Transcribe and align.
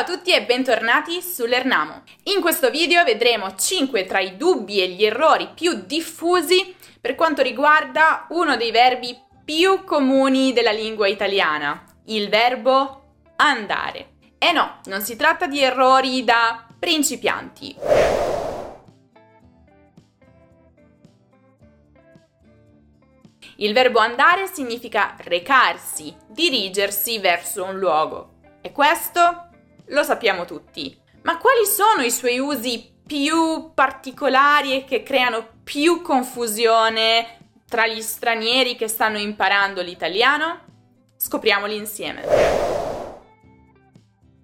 Ciao 0.00 0.14
a 0.14 0.16
tutti 0.16 0.32
e 0.32 0.44
bentornati 0.44 1.20
sull'Ernamo. 1.20 2.04
In 2.34 2.40
questo 2.40 2.70
video 2.70 3.04
vedremo 3.04 3.54
5 3.54 4.06
tra 4.06 4.18
i 4.18 4.38
dubbi 4.38 4.80
e 4.80 4.88
gli 4.88 5.04
errori 5.04 5.50
più 5.54 5.82
diffusi 5.84 6.74
per 6.98 7.14
quanto 7.14 7.42
riguarda 7.42 8.24
uno 8.30 8.56
dei 8.56 8.70
verbi 8.70 9.14
più 9.44 9.84
comuni 9.84 10.54
della 10.54 10.70
lingua 10.70 11.06
italiana, 11.06 11.84
il 12.06 12.30
verbo 12.30 13.18
andare. 13.36 14.12
E 14.38 14.52
no, 14.52 14.80
non 14.84 15.02
si 15.02 15.16
tratta 15.16 15.46
di 15.46 15.60
errori 15.60 16.24
da 16.24 16.66
principianti. 16.78 17.76
Il 23.56 23.74
verbo 23.74 23.98
andare 23.98 24.46
significa 24.46 25.14
recarsi, 25.18 26.16
dirigersi 26.26 27.18
verso 27.18 27.64
un 27.64 27.78
luogo. 27.78 28.38
E 28.62 28.72
questo 28.72 29.48
lo 29.90 30.02
sappiamo 30.02 30.44
tutti. 30.44 30.98
Ma 31.22 31.38
quali 31.38 31.66
sono 31.66 32.02
i 32.02 32.10
suoi 32.10 32.38
usi 32.38 32.98
più 33.06 33.72
particolari 33.74 34.74
e 34.74 34.84
che 34.84 35.02
creano 35.02 35.46
più 35.62 36.00
confusione 36.02 37.38
tra 37.68 37.86
gli 37.86 38.00
stranieri 38.00 38.76
che 38.76 38.88
stanno 38.88 39.18
imparando 39.18 39.82
l'italiano? 39.82 40.60
Scopriamoli 41.16 41.76
insieme. 41.76 42.22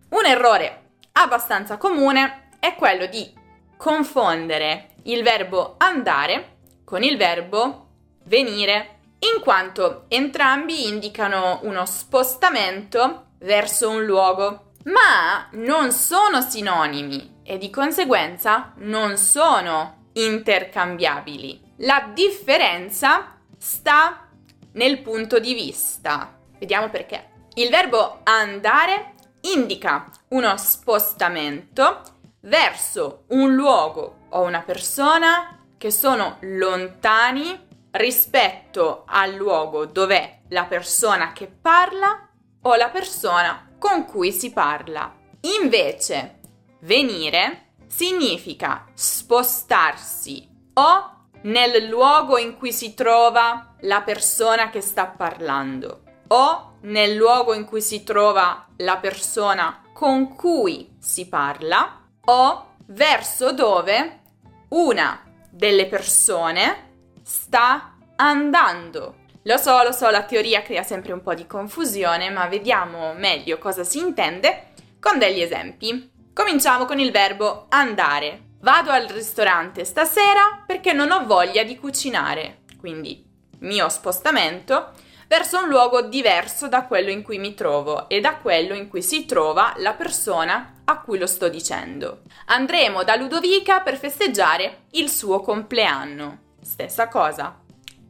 Un 0.09 0.25
errore 0.25 0.91
abbastanza 1.13 1.77
comune 1.77 2.49
è 2.61 2.75
quello 2.75 3.07
di 3.07 3.33
confondere 3.77 4.91
il 5.05 5.23
verbo 5.23 5.75
andare 5.79 6.55
con 6.85 7.03
il 7.03 7.17
verbo 7.17 7.87
venire, 8.25 8.99
in 9.19 9.41
quanto 9.41 10.05
entrambi 10.09 10.89
indicano 10.89 11.61
uno 11.63 11.85
spostamento 11.87 13.29
verso 13.39 13.89
un 13.89 14.05
luogo 14.05 14.66
ma 14.87 15.49
non 15.53 15.93
sono 15.93 16.41
sinonimi 16.41 17.41
e 17.43 17.59
di 17.59 17.71
conseguenza 17.71 18.73
non 18.77 19.17
sono 19.17 20.11
intercambiabili. 20.13 21.75
La 21.79 22.11
differenza 22.13 23.39
sta 23.59 24.29
nel 24.73 25.01
punto 25.01 25.39
di 25.39 25.55
vista. 25.55 26.39
Vediamo 26.59 26.89
perché. 26.89 27.31
Il 27.55 27.71
verbo 27.71 28.21
andare 28.25 29.15
indica 29.43 30.07
uno 30.29 30.57
spostamento 30.57 32.03
verso 32.41 33.25
un 33.29 33.55
luogo 33.55 34.27
o 34.31 34.43
una 34.43 34.61
persona 34.61 35.65
che 35.77 35.91
sono 35.91 36.37
lontani 36.41 37.65
rispetto 37.93 39.05
al 39.07 39.35
luogo 39.35 39.87
dove 39.87 40.43
la 40.49 40.65
persona 40.65 41.33
che 41.33 41.47
parla 41.49 42.29
o 42.63 42.75
la 42.75 42.89
persona 42.89 43.66
con 43.79 44.05
cui 44.05 44.33
si 44.33 44.53
parla. 44.53 45.15
Invece, 45.61 46.41
venire 46.81 47.73
significa 47.87 48.87
spostarsi 48.95 50.49
o 50.75 51.11
nel 51.43 51.87
luogo 51.87 52.39
in 52.39 52.57
cui 52.57 52.73
si 52.73 52.95
trova 52.95 53.75
la 53.81 54.03
persona 54.03 54.71
che 54.71 54.81
sta 54.81 55.07
parlando 55.07 56.03
o 56.29 56.79
nel 56.83 57.15
luogo 57.15 57.55
in 57.55 57.65
cui 57.65 57.81
si 57.81 58.03
trova 58.03 58.67
la 58.79 58.97
persona 58.97 59.83
con 59.93 60.35
cui 60.35 60.97
si 60.99 61.29
parla 61.29 62.01
o 62.25 62.67
verso 62.87 63.53
dove 63.53 64.21
una 64.69 65.23
delle 65.49 65.87
persone 65.87 67.15
sta 67.23 67.97
andando. 68.17 69.25
Lo 69.47 69.59
so, 69.59 69.81
lo 69.85 69.93
so, 69.93 70.11
la 70.11 70.25
teoria 70.25 70.63
crea 70.63 70.83
sempre 70.83 71.13
un 71.13 71.23
po' 71.23 71.33
di 71.33 71.47
confusione, 71.47 72.31
ma 72.31 72.47
vediamo 72.49 73.15
meglio 73.15 73.59
cosa 73.59 73.85
si 73.85 73.99
intende 73.99 74.73
con 74.99 75.21
degli 75.21 75.41
esempi. 75.41 76.11
Cominciamo 76.35 76.85
con 76.85 76.99
il 76.99 77.13
verbo 77.13 77.67
andare. 77.69 78.55
Vado 78.59 78.91
al 78.91 79.07
ristorante 79.07 79.85
stasera 79.85 80.65
perché 80.67 80.93
non 80.93 81.13
ho 81.13 81.25
voglia 81.27 81.63
di 81.63 81.79
cucinare. 81.79 82.63
Quindi 82.81 83.25
mio 83.61 83.89
spostamento 83.89 84.91
verso 85.29 85.63
un 85.63 85.69
luogo 85.69 86.03
diverso 86.03 86.67
da 86.67 86.85
quello 86.85 87.11
in 87.11 87.23
cui 87.23 87.39
mi 87.39 87.55
trovo 87.55 88.09
e 88.09 88.19
da 88.19 88.39
quello 88.39 88.75
in 88.75 88.89
cui 88.89 89.01
si 89.01 89.27
trova 89.27 89.75
la 89.77 89.93
persona 89.93 90.83
a 90.85 91.01
cui 91.01 91.19
lo 91.19 91.27
sto 91.29 91.49
dicendo. 91.49 92.23
Andremo 92.47 93.05
da 93.05 93.15
Ludovica 93.15 93.79
per 93.79 93.97
festeggiare 93.97 94.87
il 94.93 95.09
suo 95.09 95.41
compleanno. 95.41 96.55
Stessa 96.61 97.07
cosa. 97.07 97.61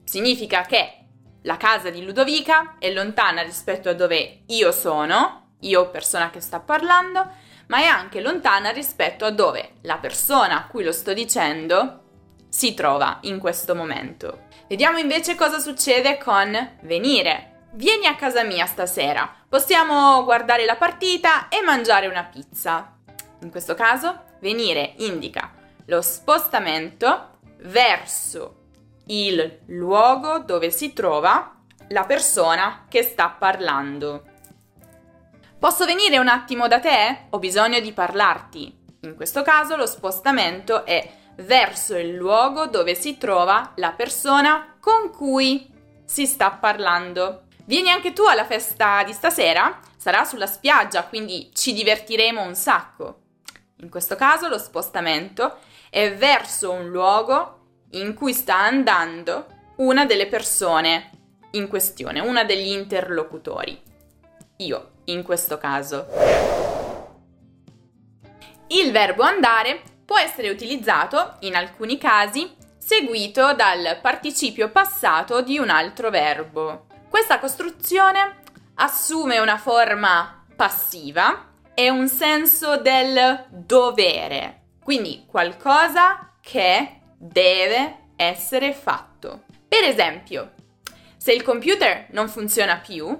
Significa 0.03 0.63
che 0.63 0.96
la 1.47 1.57
casa 1.57 1.91
di 1.91 2.05
Ludovica 2.05 2.75
è 2.79 2.91
lontana 2.91 3.43
rispetto 3.43 3.89
a 3.89 3.95
dove 3.95 4.43
io 4.47 4.73
sono, 4.73 5.55
io 5.61 5.91
persona 5.91 6.29
che 6.31 6.41
sta 6.41 6.59
parlando, 6.59 7.25
ma 7.69 7.79
è 7.79 7.85
anche 7.85 8.21
lontana 8.21 8.71
rispetto 8.71 9.25
a 9.25 9.31
dove 9.31 9.75
la 9.83 9.97
persona 9.99 10.59
a 10.59 10.67
cui 10.67 10.83
lo 10.83 10.91
sto 10.91 11.13
dicendo 11.13 12.03
si 12.49 12.75
trova 12.75 13.19
in 13.23 13.39
questo 13.39 13.77
momento. 13.77 14.47
Vediamo 14.69 14.99
invece 14.99 15.37
cosa 15.37 15.61
succede 15.61 16.19
con 16.19 16.79
venire. 16.83 17.69
Vieni 17.75 18.07
a 18.07 18.17
casa 18.17 18.43
mia 18.43 18.67
stasera, 18.67 19.33
possiamo 19.49 20.25
guardare 20.25 20.65
la 20.65 20.77
partita 20.77 21.49
e 21.49 21.63
mangiare 21.63 22.09
una 22.09 22.25
pizza. 22.25 22.97
In 23.43 23.51
questo 23.51 23.75
caso, 23.75 24.25
venire 24.41 24.95
indica 24.99 25.53
lo 25.87 26.03
spostamento 26.03 27.39
verso 27.59 28.66
il 29.07 29.61
luogo 29.67 30.39
dove 30.41 30.71
si 30.71 30.93
trova 30.93 31.55
la 31.89 32.05
persona 32.05 32.87
che 32.89 33.03
sta 33.03 33.29
parlando. 33.29 34.25
Posso 35.59 35.85
venire 35.85 36.19
un 36.19 36.29
attimo 36.29 36.69
da 36.69 36.81
te? 36.81 37.27
Ho 37.31 37.39
bisogno 37.39 37.81
di 37.81 37.93
parlarti. 37.93 38.85
In 39.03 39.15
questo 39.15 39.43
caso 39.43 39.77
lo 39.77 39.87
spostamento 39.87 40.85
è 40.85 41.09
verso 41.37 41.97
il 41.97 42.15
luogo 42.15 42.67
dove 42.67 42.95
si 42.95 43.19
trova 43.19 43.73
la 43.77 43.93
persona 43.93 44.77
con 44.81 45.11
cui 45.11 45.73
si 46.05 46.27
sta 46.27 46.51
parlando. 46.51 47.45
Vieni 47.65 47.91
anche 47.91 48.13
tu 48.13 48.25
alla 48.25 48.45
festa 48.45 49.03
di 49.05 49.13
stasera? 49.13 49.81
Sarà 49.97 50.25
sulla 50.25 50.47
spiaggia, 50.47 51.05
quindi 51.05 51.51
ci 51.53 51.73
divertiremo 51.73 52.43
un 52.43 52.55
sacco. 52.55 53.21
In 53.81 53.91
questo 53.91 54.17
caso 54.17 54.49
lo 54.49 54.59
spostamento 54.59 55.59
è 55.91 56.15
verso 56.15 56.71
un 56.71 56.89
luogo 56.89 57.56
in 57.91 58.15
cui 58.15 58.33
sta 58.33 58.57
andando 58.57 59.47
una 59.77 60.05
delle 60.07 60.27
persone 60.27 61.11
in 61.53 61.69
questione, 61.69 62.21
una 62.21 62.45
degli 62.45 62.71
interlocutori. 62.71 63.81
Io, 64.59 64.91
in 65.05 65.23
questo 65.23 65.59
caso. 65.59 66.07
Il 68.69 68.91
verbo 68.91 69.23
andare 69.23 69.83
può 70.05 70.19
essere 70.19 70.49
utilizzato, 70.49 71.37
in 71.41 71.55
alcuni 71.55 71.99
casi, 71.99 72.55
seguito 72.79 73.53
dal 73.55 73.99
participio 74.01 74.71
passato 74.71 75.41
di 75.41 75.59
un 75.59 75.71
altro 75.71 76.11
verbo. 76.11 76.87
Questa 77.09 77.39
costruzione 77.39 78.43
assume 78.75 79.39
una 79.39 79.59
forma 79.59 80.45
passiva 80.55 81.53
e 81.75 81.91
un 81.91 82.09
senso 82.09 82.77
del 82.79 83.47
dovere, 83.51 84.63
quindi 84.83 85.25
qualcosa 85.27 86.33
che 86.41 87.01
deve 87.31 88.11
essere 88.17 88.73
fatto. 88.73 89.43
Per 89.69 89.83
esempio, 89.85 90.53
se 91.17 91.33
il 91.33 91.43
computer 91.43 92.07
non 92.11 92.29
funziona 92.29 92.77
più, 92.77 93.19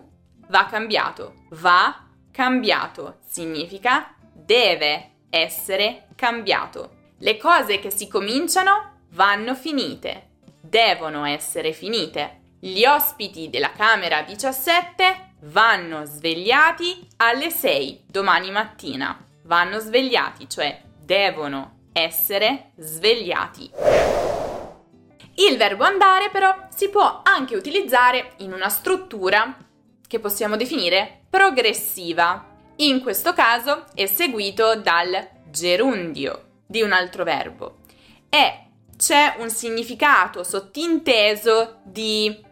va 0.49 0.67
cambiato. 0.67 1.45
Va 1.51 2.05
cambiato 2.31 3.19
significa 3.27 4.15
deve 4.33 5.11
essere 5.31 6.07
cambiato. 6.15 7.15
Le 7.19 7.37
cose 7.37 7.79
che 7.79 7.91
si 7.91 8.09
cominciano 8.09 9.01
vanno 9.11 9.55
finite, 9.55 10.29
devono 10.61 11.25
essere 11.25 11.73
finite. 11.73 12.41
Gli 12.61 12.85
ospiti 12.85 13.51
della 13.51 13.73
camera 13.73 14.23
17 14.23 15.35
vanno 15.41 16.05
svegliati 16.05 17.07
alle 17.17 17.51
6 17.51 18.05
domani 18.07 18.51
mattina. 18.51 19.19
Vanno 19.43 19.79
svegliati, 19.79 20.49
cioè 20.49 20.81
devono 20.99 21.76
essere 21.97 22.73
svegliati. 22.77 23.71
Il 25.39 25.57
verbo 25.57 25.85
andare 25.85 26.29
però 26.31 26.55
si 26.75 26.89
può 26.91 27.23
anche 27.23 27.57
utilizzare 27.57 28.33
in 28.39 28.53
una 28.53 28.69
struttura 28.69 29.57
che 30.07 30.19
possiamo 30.19 30.57
definire 30.57 31.23
progressiva. 31.31 32.55
In 32.77 33.01
questo 33.01 33.33
caso 33.33 33.87
è 33.95 34.07
seguito 34.07 34.77
dal 34.77 35.29
gerundio 35.51 36.45
di 36.67 36.83
un 36.83 36.93
altro 36.93 37.25
verbo 37.25 37.79
e 38.29 38.65
c'è 38.97 39.37
un 39.39 39.51
significato 39.51 40.43
sottinteso 40.43 41.81
di 41.83 42.45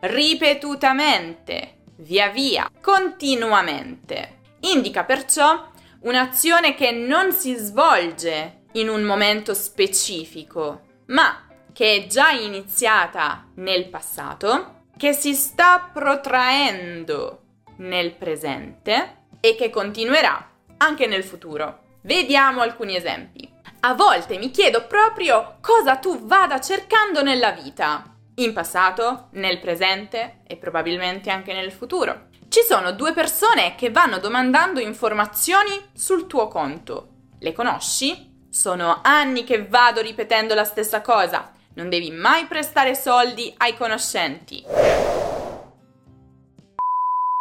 ripetutamente, 0.00 1.78
via 1.96 2.28
via, 2.28 2.70
continuamente. 2.80 4.38
Indica 4.60 5.04
perciò 5.04 5.70
un'azione 6.00 6.74
che 6.74 6.92
non 6.92 7.32
si 7.32 7.54
svolge 7.54 8.55
in 8.76 8.88
un 8.88 9.02
momento 9.02 9.54
specifico, 9.54 10.82
ma 11.06 11.46
che 11.72 11.96
è 11.96 12.06
già 12.06 12.30
iniziata 12.30 13.48
nel 13.56 13.88
passato, 13.88 14.84
che 14.96 15.12
si 15.12 15.34
sta 15.34 15.90
protraendo 15.92 17.42
nel 17.78 18.14
presente 18.14 19.24
e 19.40 19.54
che 19.56 19.70
continuerà 19.70 20.50
anche 20.78 21.06
nel 21.06 21.24
futuro. 21.24 21.80
Vediamo 22.02 22.60
alcuni 22.60 22.96
esempi. 22.96 23.50
A 23.80 23.94
volte 23.94 24.38
mi 24.38 24.50
chiedo 24.50 24.86
proprio 24.86 25.58
cosa 25.60 25.96
tu 25.96 26.24
vada 26.24 26.60
cercando 26.60 27.22
nella 27.22 27.52
vita. 27.52 28.14
In 28.36 28.52
passato, 28.52 29.28
nel 29.32 29.58
presente 29.58 30.40
e 30.46 30.56
probabilmente 30.56 31.30
anche 31.30 31.52
nel 31.52 31.72
futuro. 31.72 32.28
Ci 32.48 32.60
sono 32.62 32.92
due 32.92 33.12
persone 33.12 33.74
che 33.74 33.90
vanno 33.90 34.18
domandando 34.18 34.80
informazioni 34.80 35.90
sul 35.94 36.26
tuo 36.26 36.48
conto. 36.48 37.08
Le 37.38 37.52
conosci? 37.52 38.25
Sono 38.56 39.00
anni 39.02 39.44
che 39.44 39.66
vado 39.66 40.00
ripetendo 40.00 40.54
la 40.54 40.64
stessa 40.64 41.02
cosa. 41.02 41.52
Non 41.74 41.90
devi 41.90 42.10
mai 42.10 42.46
prestare 42.46 42.94
soldi 42.94 43.52
ai 43.58 43.76
conoscenti. 43.76 44.64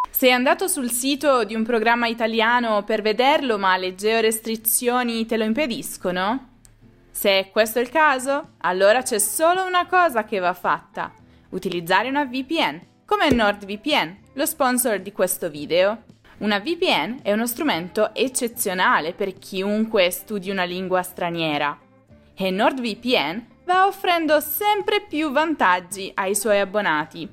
Sei 0.09 0.33
andato 0.33 0.67
sul 0.67 0.91
sito 0.91 1.45
di 1.45 1.55
un 1.55 1.63
programma 1.63 2.07
italiano 2.07 2.83
per 2.83 3.01
vederlo, 3.01 3.57
ma 3.57 3.77
le 3.77 3.95
georestrizioni 3.95 5.25
te 5.25 5.37
lo 5.37 5.45
impediscono? 5.45 6.49
Se 7.11 7.39
è 7.39 7.49
questo 7.49 7.79
il 7.79 7.89
caso, 7.89 8.55
allora 8.57 9.01
c'è 9.01 9.17
solo 9.17 9.63
una 9.63 9.87
cosa 9.87 10.25
che 10.25 10.39
va 10.39 10.53
fatta: 10.53 11.13
utilizzare 11.51 12.09
una 12.09 12.25
VPN, 12.25 12.81
come 13.05 13.31
NordVPN, 13.31 14.17
lo 14.33 14.45
sponsor 14.45 14.99
di 14.99 15.13
questo 15.13 15.49
video. 15.49 16.03
Una 16.45 16.59
VPN 16.59 17.21
è 17.23 17.33
uno 17.33 17.47
strumento 17.47 18.13
eccezionale 18.13 19.13
per 19.13 19.33
chiunque 19.33 20.11
studi 20.11 20.51
una 20.51 20.63
lingua 20.63 21.01
straniera. 21.01 21.75
E 22.35 22.51
NordVPN 22.51 23.47
va 23.65 23.87
offrendo 23.87 24.39
sempre 24.39 25.01
più 25.01 25.31
vantaggi 25.31 26.11
ai 26.13 26.35
suoi 26.35 26.59
abbonati. 26.59 27.27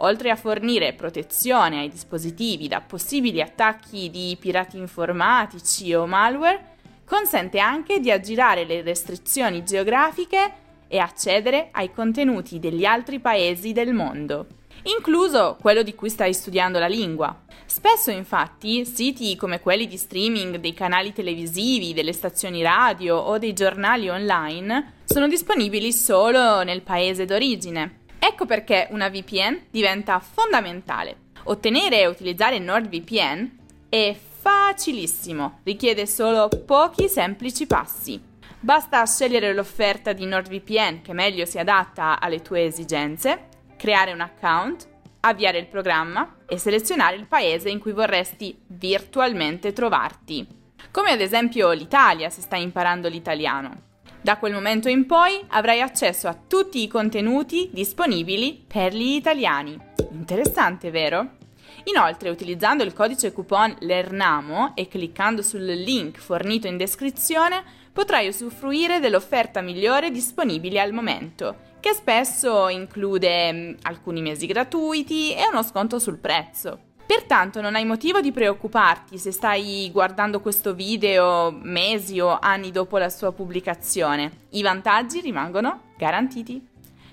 Oltre 0.00 0.28
a 0.28 0.36
fornire 0.36 0.92
protezione 0.92 1.78
ai 1.78 1.88
dispositivi 1.88 2.68
da 2.68 2.82
possibili 2.82 3.40
attacchi 3.40 4.10
di 4.10 4.36
pirati 4.38 4.76
informatici 4.76 5.94
o 5.94 6.06
malware, 6.06 6.76
consente 7.06 7.60
anche 7.60 8.00
di 8.00 8.10
aggirare 8.10 8.66
le 8.66 8.82
restrizioni 8.82 9.64
geografiche 9.64 10.52
e 10.88 10.98
accedere 10.98 11.70
ai 11.72 11.90
contenuti 11.90 12.58
degli 12.58 12.84
altri 12.84 13.18
paesi 13.18 13.72
del 13.72 13.94
mondo, 13.94 14.57
incluso 14.96 15.56
quello 15.60 15.82
di 15.82 15.94
cui 15.94 16.10
stai 16.10 16.34
studiando 16.34 16.78
la 16.78 16.88
lingua. 16.88 17.42
Spesso 17.66 18.10
infatti 18.10 18.84
siti 18.84 19.36
come 19.36 19.60
quelli 19.60 19.86
di 19.86 19.96
streaming 19.96 20.56
dei 20.56 20.74
canali 20.74 21.12
televisivi, 21.12 21.92
delle 21.92 22.12
stazioni 22.12 22.62
radio 22.62 23.16
o 23.16 23.38
dei 23.38 23.52
giornali 23.52 24.08
online 24.08 24.94
sono 25.04 25.28
disponibili 25.28 25.92
solo 25.92 26.62
nel 26.62 26.82
paese 26.82 27.24
d'origine 27.24 27.98
Ecco 28.18 28.46
perché 28.46 28.88
una 28.90 29.08
VPN 29.08 29.66
diventa 29.70 30.18
fondamentale. 30.18 31.26
Ottenere 31.44 32.00
e 32.00 32.06
utilizzare 32.06 32.58
NordVPN 32.58 33.56
è 33.88 34.14
facilissimo, 34.40 35.60
richiede 35.62 36.06
solo 36.06 36.48
pochi 36.48 37.08
semplici 37.08 37.66
passi. 37.66 38.20
Basta 38.60 39.06
scegliere 39.06 39.54
l'offerta 39.54 40.12
di 40.12 40.26
NordVPN 40.26 41.00
che 41.00 41.12
meglio 41.12 41.44
si 41.44 41.58
adatta 41.58 42.20
alle 42.20 42.42
tue 42.42 42.64
esigenze, 42.64 43.46
creare 43.78 44.12
un 44.12 44.20
account, 44.20 44.86
avviare 45.20 45.58
il 45.58 45.66
programma 45.66 46.36
e 46.46 46.58
selezionare 46.58 47.16
il 47.16 47.26
paese 47.26 47.70
in 47.70 47.78
cui 47.78 47.92
vorresti 47.92 48.60
virtualmente 48.66 49.72
trovarti. 49.72 50.46
Come 50.90 51.12
ad 51.12 51.20
esempio 51.20 51.70
l'Italia 51.70 52.28
se 52.28 52.42
stai 52.42 52.62
imparando 52.62 53.08
l'italiano. 53.08 53.86
Da 54.20 54.36
quel 54.36 54.52
momento 54.52 54.88
in 54.88 55.06
poi 55.06 55.40
avrai 55.48 55.80
accesso 55.80 56.28
a 56.28 56.36
tutti 56.36 56.82
i 56.82 56.88
contenuti 56.88 57.70
disponibili 57.72 58.64
per 58.66 58.92
gli 58.92 59.14
italiani. 59.14 59.78
Interessante, 60.10 60.90
vero? 60.90 61.36
Inoltre, 61.84 62.28
utilizzando 62.28 62.82
il 62.82 62.92
codice 62.92 63.32
coupon 63.32 63.76
LERNAMO 63.78 64.72
e 64.74 64.88
cliccando 64.88 65.40
sul 65.40 65.64
link 65.64 66.18
fornito 66.18 66.66
in 66.66 66.76
descrizione, 66.76 67.62
potrai 67.92 68.28
usufruire 68.28 69.00
dell'offerta 69.00 69.60
migliore 69.60 70.10
disponibile 70.10 70.80
al 70.80 70.92
momento, 70.92 71.67
che 71.88 71.94
spesso 71.94 72.68
include 72.68 73.52
mm, 73.52 73.74
alcuni 73.82 74.20
mesi 74.20 74.46
gratuiti 74.46 75.32
e 75.32 75.48
uno 75.50 75.62
sconto 75.62 75.98
sul 75.98 76.18
prezzo. 76.18 76.80
Pertanto 77.06 77.62
non 77.62 77.74
hai 77.74 77.86
motivo 77.86 78.20
di 78.20 78.30
preoccuparti 78.30 79.16
se 79.16 79.32
stai 79.32 79.88
guardando 79.90 80.40
questo 80.40 80.74
video 80.74 81.50
mesi 81.50 82.20
o 82.20 82.38
anni 82.38 82.70
dopo 82.70 82.98
la 82.98 83.08
sua 83.08 83.32
pubblicazione. 83.32 84.30
I 84.50 84.60
vantaggi 84.60 85.20
rimangono 85.20 85.84
garantiti. 85.96 86.62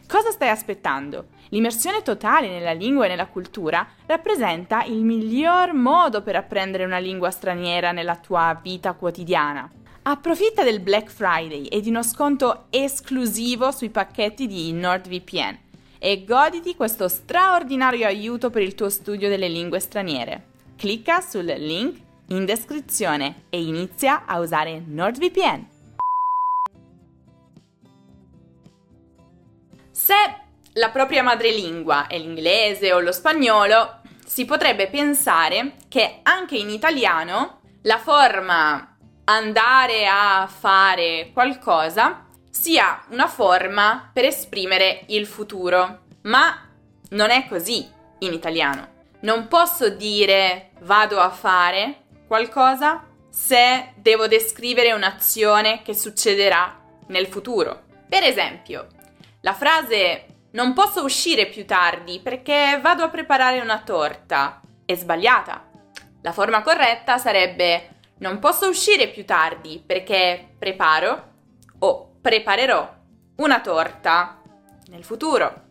Cosa 0.05 0.31
stai 0.31 0.49
aspettando? 0.49 1.27
L'immersione 1.49 2.01
totale 2.01 2.49
nella 2.49 2.73
lingua 2.73 3.05
e 3.05 3.07
nella 3.07 3.27
cultura 3.27 3.87
rappresenta 4.05 4.83
il 4.83 5.03
miglior 5.05 5.71
modo 5.73 6.21
per 6.21 6.35
apprendere 6.35 6.83
una 6.83 6.97
lingua 6.97 7.31
straniera 7.31 7.93
nella 7.93 8.17
tua 8.17 8.59
vita 8.61 8.91
quotidiana. 8.91 9.71
Approfitta 10.07 10.61
del 10.61 10.81
Black 10.81 11.09
Friday 11.09 11.65
e 11.65 11.81
di 11.81 11.89
uno 11.89 12.03
sconto 12.03 12.67
esclusivo 12.69 13.71
sui 13.71 13.89
pacchetti 13.89 14.45
di 14.45 14.71
NordVPN 14.71 15.57
e 15.97 16.23
goditi 16.23 16.75
questo 16.75 17.07
straordinario 17.07 18.05
aiuto 18.05 18.51
per 18.51 18.61
il 18.61 18.75
tuo 18.75 18.89
studio 18.89 19.29
delle 19.29 19.47
lingue 19.47 19.79
straniere. 19.79 20.45
Clicca 20.77 21.21
sul 21.21 21.45
link 21.45 21.99
in 22.27 22.45
descrizione 22.45 23.45
e 23.49 23.63
inizia 23.63 24.25
a 24.27 24.37
usare 24.37 24.79
NordVPN. 24.85 25.67
Se 29.89 30.13
la 30.73 30.89
propria 30.91 31.23
madrelingua 31.23 32.05
è 32.05 32.19
l'inglese 32.19 32.93
o 32.93 32.99
lo 32.99 33.11
spagnolo, 33.11 34.01
si 34.23 34.45
potrebbe 34.45 34.87
pensare 34.87 35.77
che 35.87 36.19
anche 36.21 36.57
in 36.57 36.69
italiano 36.69 37.61
la 37.81 37.97
forma 37.97 38.94
andare 39.25 40.07
a 40.07 40.47
fare 40.47 41.31
qualcosa 41.33 42.25
sia 42.49 43.03
una 43.09 43.27
forma 43.27 44.09
per 44.13 44.25
esprimere 44.25 45.03
il 45.07 45.25
futuro. 45.25 46.03
Ma 46.23 46.67
non 47.09 47.29
è 47.29 47.47
così 47.47 47.87
in 48.19 48.33
italiano. 48.33 48.93
Non 49.21 49.47
posso 49.47 49.89
dire 49.89 50.71
vado 50.79 51.19
a 51.19 51.29
fare 51.29 52.03
qualcosa 52.27 53.03
se 53.29 53.93
devo 53.95 54.27
descrivere 54.27 54.93
un'azione 54.93 55.81
che 55.81 55.93
succederà 55.93 56.79
nel 57.07 57.27
futuro. 57.27 57.83
Per 58.07 58.23
esempio, 58.23 58.87
la 59.41 59.53
frase 59.53 60.25
non 60.51 60.73
posso 60.73 61.03
uscire 61.03 61.47
più 61.47 61.65
tardi 61.65 62.19
perché 62.19 62.79
vado 62.81 63.03
a 63.03 63.09
preparare 63.09 63.59
una 63.59 63.79
torta 63.79 64.61
è 64.85 64.95
sbagliata. 64.95 65.65
La 66.21 66.31
forma 66.31 66.61
corretta 66.61 67.17
sarebbe 67.17 67.94
non 68.19 68.39
posso 68.39 68.67
uscire 68.67 69.09
più 69.09 69.25
tardi 69.25 69.83
perché 69.85 70.55
preparo 70.57 71.33
o 71.79 72.17
preparerò 72.21 72.93
una 73.37 73.59
torta 73.61 74.41
nel 74.87 75.03
futuro. 75.03 75.63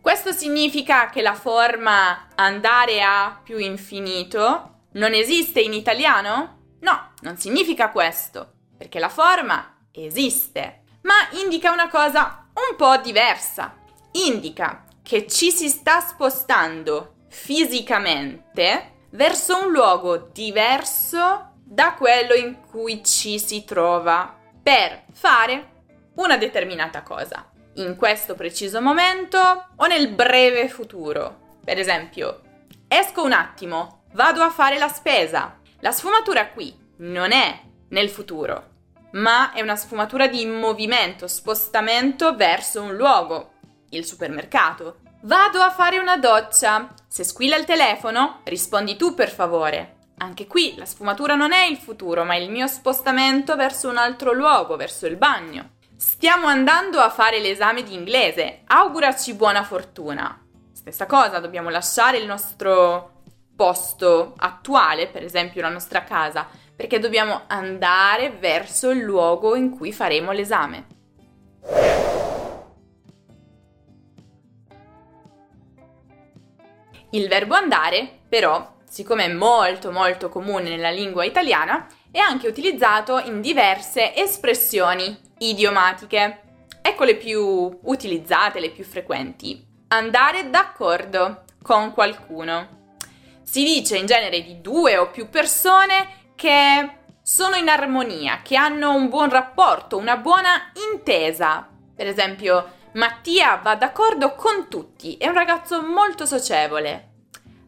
Questo 0.00 0.32
significa 0.32 1.10
che 1.10 1.22
la 1.22 1.34
forma 1.34 2.28
andare 2.34 3.02
a 3.02 3.38
più 3.42 3.58
infinito 3.58 4.84
non 4.92 5.12
esiste 5.12 5.60
in 5.60 5.72
italiano? 5.72 6.76
No, 6.80 7.12
non 7.20 7.36
significa 7.36 7.90
questo, 7.90 8.52
perché 8.76 8.98
la 8.98 9.10
forma 9.10 9.76
esiste, 9.92 10.82
ma 11.02 11.14
indica 11.42 11.70
una 11.70 11.88
cosa 11.88 12.46
un 12.54 12.76
po' 12.76 12.96
diversa. 12.98 13.76
Indica 14.12 14.84
che 15.02 15.26
ci 15.26 15.50
si 15.50 15.68
sta 15.68 16.00
spostando 16.00 17.14
fisicamente 17.28 19.06
verso 19.10 19.64
un 19.64 19.70
luogo 19.70 20.30
diverso 20.32 21.49
da 21.72 21.94
quello 21.94 22.34
in 22.34 22.62
cui 22.68 23.04
ci 23.04 23.38
si 23.38 23.64
trova 23.64 24.36
per 24.60 25.04
fare 25.12 25.68
una 26.14 26.36
determinata 26.36 27.02
cosa, 27.02 27.48
in 27.74 27.94
questo 27.94 28.34
preciso 28.34 28.80
momento 28.80 29.68
o 29.76 29.86
nel 29.86 30.08
breve 30.08 30.68
futuro. 30.68 31.58
Per 31.64 31.78
esempio, 31.78 32.40
esco 32.88 33.22
un 33.22 33.30
attimo, 33.30 34.02
vado 34.14 34.42
a 34.42 34.50
fare 34.50 34.78
la 34.78 34.88
spesa. 34.88 35.60
La 35.78 35.92
sfumatura 35.92 36.48
qui 36.48 36.76
non 36.96 37.30
è 37.30 37.60
nel 37.90 38.10
futuro, 38.10 38.70
ma 39.12 39.52
è 39.52 39.60
una 39.60 39.76
sfumatura 39.76 40.26
di 40.26 40.44
movimento, 40.46 41.28
spostamento 41.28 42.34
verso 42.34 42.82
un 42.82 42.96
luogo, 42.96 43.52
il 43.90 44.04
supermercato. 44.04 44.98
Vado 45.22 45.60
a 45.60 45.70
fare 45.70 45.98
una 46.00 46.16
doccia. 46.16 46.92
Se 47.06 47.22
squilla 47.22 47.56
il 47.56 47.64
telefono, 47.64 48.40
rispondi 48.42 48.96
tu 48.96 49.14
per 49.14 49.30
favore. 49.30 49.98
Anche 50.22 50.46
qui 50.46 50.74
la 50.76 50.84
sfumatura 50.84 51.34
non 51.34 51.52
è 51.52 51.64
il 51.64 51.78
futuro, 51.78 52.24
ma 52.24 52.36
il 52.36 52.50
mio 52.50 52.66
spostamento 52.66 53.56
verso 53.56 53.88
un 53.88 53.96
altro 53.96 54.34
luogo, 54.34 54.76
verso 54.76 55.06
il 55.06 55.16
bagno. 55.16 55.76
Stiamo 55.96 56.46
andando 56.46 57.00
a 57.00 57.08
fare 57.08 57.40
l'esame 57.40 57.82
di 57.82 57.94
inglese, 57.94 58.60
auguraci 58.66 59.32
buona 59.32 59.64
fortuna. 59.64 60.38
Stessa 60.74 61.06
cosa, 61.06 61.38
dobbiamo 61.38 61.70
lasciare 61.70 62.18
il 62.18 62.26
nostro 62.26 63.22
posto 63.56 64.34
attuale, 64.36 65.08
per 65.08 65.24
esempio 65.24 65.62
la 65.62 65.70
nostra 65.70 66.04
casa, 66.04 66.46
perché 66.76 66.98
dobbiamo 66.98 67.44
andare 67.46 68.28
verso 68.28 68.90
il 68.90 69.00
luogo 69.00 69.56
in 69.56 69.70
cui 69.70 69.90
faremo 69.90 70.32
l'esame. 70.32 70.86
Il 77.12 77.26
verbo 77.26 77.54
andare, 77.54 78.20
però, 78.28 78.76
siccome 78.90 79.26
è 79.26 79.32
molto 79.32 79.92
molto 79.92 80.28
comune 80.28 80.68
nella 80.68 80.90
lingua 80.90 81.24
italiana, 81.24 81.86
è 82.10 82.18
anche 82.18 82.48
utilizzato 82.48 83.20
in 83.20 83.40
diverse 83.40 84.16
espressioni 84.16 85.16
idiomatiche. 85.38 86.40
Ecco 86.82 87.04
le 87.04 87.14
più 87.14 87.78
utilizzate, 87.82 88.58
le 88.58 88.70
più 88.70 88.82
frequenti. 88.82 89.64
Andare 89.88 90.50
d'accordo 90.50 91.44
con 91.62 91.92
qualcuno. 91.92 92.96
Si 93.42 93.62
dice 93.62 93.96
in 93.96 94.06
genere 94.06 94.42
di 94.42 94.60
due 94.60 94.96
o 94.96 95.10
più 95.10 95.28
persone 95.28 96.32
che 96.34 96.90
sono 97.22 97.54
in 97.54 97.68
armonia, 97.68 98.40
che 98.42 98.56
hanno 98.56 98.92
un 98.92 99.08
buon 99.08 99.30
rapporto, 99.30 99.98
una 99.98 100.16
buona 100.16 100.72
intesa. 100.92 101.68
Per 101.94 102.08
esempio, 102.08 102.78
Mattia 102.94 103.60
va 103.62 103.76
d'accordo 103.76 104.34
con 104.34 104.66
tutti, 104.68 105.16
è 105.16 105.28
un 105.28 105.34
ragazzo 105.34 105.80
molto 105.80 106.26
socievole. 106.26 107.09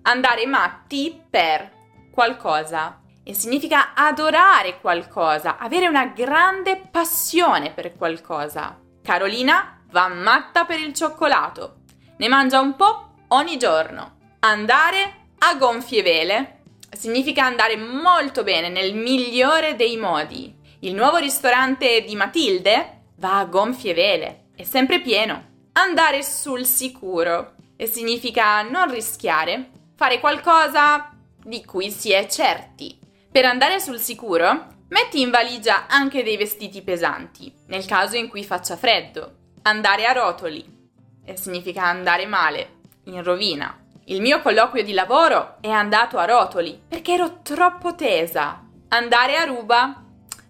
Andare 0.02 0.46
matti 0.46 1.22
per 1.30 1.70
qualcosa 2.12 3.00
e 3.22 3.34
significa 3.34 3.94
adorare 3.94 4.80
qualcosa, 4.80 5.58
avere 5.58 5.86
una 5.86 6.06
grande 6.06 6.76
passione 6.90 7.70
per 7.70 7.96
qualcosa. 7.96 8.78
Carolina 9.00 9.84
va 9.90 10.08
matta 10.08 10.64
per 10.64 10.80
il 10.80 10.92
cioccolato, 10.92 11.82
ne 12.16 12.28
mangia 12.28 12.60
un 12.60 12.74
po' 12.74 13.14
ogni 13.28 13.58
giorno. 13.58 14.16
Andare 14.40 15.28
a 15.38 15.54
gonfie 15.54 16.02
vele 16.02 16.62
significa 16.90 17.44
andare 17.44 17.76
molto 17.76 18.42
bene 18.42 18.68
nel 18.68 18.94
migliore 18.94 19.76
dei 19.76 19.96
modi. 19.96 20.54
Il 20.80 20.94
nuovo 20.94 21.18
ristorante 21.18 22.02
di 22.02 22.16
Matilde 22.16 23.04
va 23.16 23.38
a 23.38 23.44
gonfie 23.44 23.94
vele, 23.94 24.46
è 24.56 24.64
sempre 24.64 25.00
pieno. 25.00 25.50
Andare 25.72 26.22
sul 26.22 26.66
sicuro 26.66 27.54
e 27.76 27.86
significa 27.86 28.62
non 28.62 28.90
rischiare, 28.90 29.70
fare 30.02 30.18
qualcosa 30.18 31.12
di 31.44 31.64
cui 31.64 31.88
si 31.92 32.10
è 32.10 32.26
certi. 32.26 32.98
Per 33.30 33.44
andare 33.44 33.78
sul 33.78 34.00
sicuro, 34.00 34.66
metti 34.88 35.20
in 35.20 35.30
valigia 35.30 35.86
anche 35.86 36.24
dei 36.24 36.36
vestiti 36.36 36.82
pesanti, 36.82 37.54
nel 37.68 37.84
caso 37.86 38.16
in 38.16 38.28
cui 38.28 38.42
faccia 38.42 38.76
freddo. 38.76 39.34
Andare 39.62 40.06
a 40.06 40.12
rotoli 40.12 40.90
significa 41.34 41.84
andare 41.84 42.26
male, 42.26 42.80
in 43.04 43.22
rovina. 43.22 43.78
Il 44.06 44.20
mio 44.20 44.42
colloquio 44.42 44.82
di 44.82 44.92
lavoro 44.92 45.58
è 45.60 45.70
andato 45.70 46.18
a 46.18 46.24
rotoli 46.24 46.82
perché 46.88 47.12
ero 47.12 47.40
troppo 47.42 47.94
tesa. 47.94 48.60
Andare 48.88 49.36
a 49.36 49.44
ruba, 49.44 50.02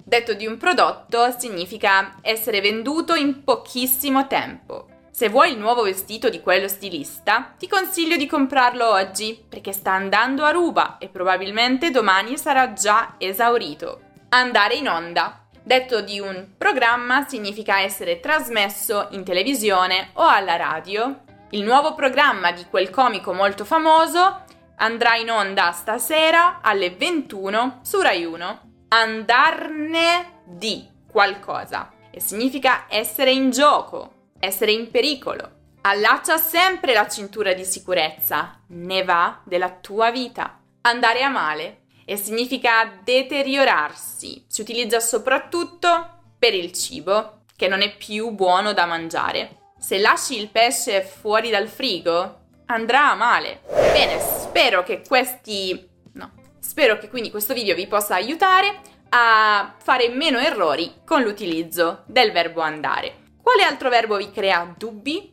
detto 0.02 0.32
di 0.32 0.46
un 0.46 0.56
prodotto, 0.56 1.30
significa 1.38 2.16
essere 2.22 2.62
venduto 2.62 3.14
in 3.14 3.44
pochissimo 3.44 4.26
tempo. 4.26 4.86
Se 5.14 5.28
vuoi 5.28 5.52
il 5.52 5.58
nuovo 5.58 5.82
vestito 5.82 6.30
di 6.30 6.40
quello 6.40 6.68
stilista, 6.68 7.52
ti 7.58 7.68
consiglio 7.68 8.16
di 8.16 8.26
comprarlo 8.26 8.88
oggi 8.88 9.44
perché 9.46 9.70
sta 9.70 9.92
andando 9.92 10.42
a 10.42 10.52
ruba 10.52 10.96
e 10.96 11.08
probabilmente 11.08 11.90
domani 11.90 12.38
sarà 12.38 12.72
già 12.72 13.16
esaurito. 13.18 14.00
Andare 14.30 14.74
in 14.74 14.88
onda. 14.88 15.44
Detto 15.62 16.00
di 16.00 16.18
un 16.18 16.52
programma 16.56 17.26
significa 17.28 17.80
essere 17.80 18.20
trasmesso 18.20 19.08
in 19.10 19.22
televisione 19.22 20.12
o 20.14 20.26
alla 20.26 20.56
radio. 20.56 21.24
Il 21.50 21.62
nuovo 21.62 21.94
programma 21.94 22.50
di 22.50 22.64
quel 22.70 22.88
comico 22.88 23.34
molto 23.34 23.66
famoso 23.66 24.44
andrà 24.76 25.16
in 25.16 25.30
onda 25.30 25.72
stasera 25.72 26.60
alle 26.62 26.88
21 26.88 27.80
su 27.82 28.00
Rai 28.00 28.24
1. 28.24 28.60
Andarne 28.88 30.40
di 30.46 30.88
qualcosa 31.06 31.90
e 32.10 32.20
significa 32.20 32.86
essere 32.88 33.30
in 33.30 33.50
gioco, 33.50 34.11
essere 34.44 34.72
in 34.72 34.90
pericolo. 34.90 35.60
Allaccia 35.82 36.36
sempre 36.36 36.92
la 36.94 37.06
cintura 37.06 37.52
di 37.52 37.64
sicurezza, 37.64 38.60
ne 38.68 39.04
va 39.04 39.40
della 39.44 39.70
tua 39.70 40.10
vita. 40.10 40.58
Andare 40.80 41.22
a 41.22 41.28
male 41.28 41.82
e 42.04 42.16
significa 42.16 42.98
deteriorarsi. 43.04 44.44
Si 44.48 44.60
utilizza 44.60 44.98
soprattutto 44.98 46.32
per 46.36 46.54
il 46.54 46.72
cibo, 46.72 47.44
che 47.54 47.68
non 47.68 47.82
è 47.82 47.96
più 47.96 48.30
buono 48.30 48.72
da 48.72 48.84
mangiare. 48.84 49.58
Se 49.78 49.98
lasci 49.98 50.36
il 50.40 50.48
pesce 50.48 51.02
fuori 51.02 51.50
dal 51.50 51.68
frigo, 51.68 52.40
andrà 52.66 53.12
a 53.12 53.14
male. 53.14 53.60
Bene, 53.68 54.18
spero 54.18 54.82
che 54.82 55.02
questi... 55.06 55.88
no, 56.14 56.32
spero 56.58 56.98
che 56.98 57.08
quindi 57.08 57.30
questo 57.30 57.54
video 57.54 57.76
vi 57.76 57.86
possa 57.86 58.16
aiutare 58.16 58.80
a 59.10 59.74
fare 59.80 60.08
meno 60.08 60.38
errori 60.38 61.02
con 61.04 61.22
l'utilizzo 61.22 62.02
del 62.06 62.32
verbo 62.32 62.60
andare. 62.60 63.21
Quale 63.42 63.64
altro 63.64 63.88
verbo 63.88 64.16
vi 64.16 64.30
crea 64.30 64.72
dubbi? 64.78 65.30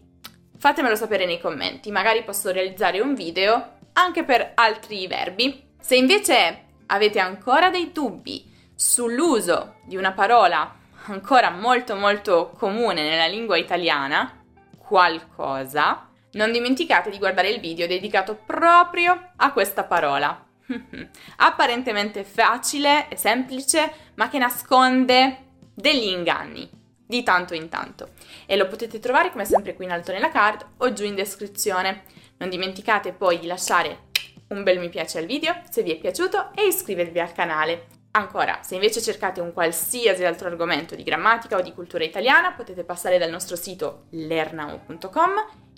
Fatemelo 0.57 0.95
sapere 0.95 1.27
nei 1.27 1.39
commenti, 1.39 1.91
magari 1.91 2.23
posso 2.23 2.51
realizzare 2.51 2.99
un 2.99 3.13
video 3.13 3.77
anche 3.93 4.23
per 4.23 4.53
altri 4.55 5.05
verbi. 5.05 5.73
Se 5.79 5.95
invece 5.95 6.63
avete 6.87 7.19
ancora 7.19 7.69
dei 7.69 7.91
dubbi 7.91 8.51
sull'uso 8.73 9.75
di 9.85 9.95
una 9.95 10.11
parola 10.11 10.75
ancora 11.05 11.51
molto 11.51 11.95
molto 11.95 12.51
comune 12.57 13.03
nella 13.03 13.27
lingua 13.27 13.57
italiana, 13.57 14.43
qualcosa, 14.75 16.09
non 16.31 16.51
dimenticate 16.51 17.11
di 17.11 17.19
guardare 17.19 17.49
il 17.49 17.59
video 17.59 17.85
dedicato 17.85 18.35
proprio 18.43 19.33
a 19.35 19.53
questa 19.53 19.83
parola. 19.83 20.45
Apparentemente 21.37 22.23
facile 22.23 23.07
e 23.07 23.15
semplice, 23.15 23.93
ma 24.15 24.29
che 24.29 24.39
nasconde 24.39 25.45
degli 25.75 26.07
inganni 26.07 26.78
di 27.09 27.23
tanto 27.23 27.55
in 27.55 27.69
tanto 27.69 28.09
e 28.45 28.55
lo 28.55 28.67
potete 28.67 28.99
trovare 28.99 29.31
come 29.31 29.43
sempre 29.43 29.73
qui 29.73 29.85
in 29.85 29.91
alto 29.91 30.11
nella 30.11 30.29
card 30.29 30.63
o 30.77 30.93
giù 30.93 31.05
in 31.05 31.15
descrizione. 31.15 32.03
Non 32.37 32.49
dimenticate 32.49 33.13
poi 33.13 33.39
di 33.39 33.47
lasciare 33.47 34.09
un 34.49 34.61
bel 34.61 34.77
mi 34.77 34.89
piace 34.89 35.17
al 35.17 35.25
video 35.25 35.59
se 35.69 35.81
vi 35.81 35.91
è 35.91 35.97
piaciuto 35.97 36.51
e 36.53 36.67
iscrivervi 36.67 37.19
al 37.19 37.33
canale. 37.33 37.87
Ancora, 38.11 38.59
se 38.61 38.75
invece 38.75 39.01
cercate 39.01 39.41
un 39.41 39.53
qualsiasi 39.53 40.23
altro 40.23 40.49
argomento 40.49 40.93
di 40.93 41.01
grammatica 41.01 41.57
o 41.57 41.61
di 41.61 41.73
cultura 41.73 42.03
italiana, 42.03 42.53
potete 42.53 42.83
passare 42.83 43.17
dal 43.17 43.31
nostro 43.31 43.55
sito 43.55 44.05
lernao.com 44.11 45.31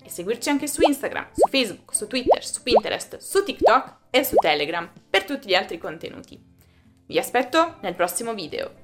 e 0.04 0.10
seguirci 0.10 0.50
anche 0.50 0.68
su 0.68 0.82
Instagram, 0.82 1.28
su 1.32 1.48
Facebook, 1.48 1.94
su 1.94 2.06
Twitter, 2.06 2.44
su 2.44 2.62
Pinterest, 2.62 3.16
su 3.16 3.42
TikTok 3.42 3.96
e 4.10 4.22
su 4.22 4.34
Telegram 4.36 4.90
per 5.08 5.24
tutti 5.24 5.48
gli 5.48 5.54
altri 5.54 5.78
contenuti. 5.78 6.38
Vi 7.06 7.18
aspetto 7.18 7.76
nel 7.80 7.94
prossimo 7.94 8.34
video. 8.34 8.81